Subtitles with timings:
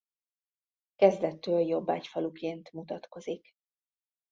[0.95, 3.55] Kezdettől jobbágyfaluként mutatkozik.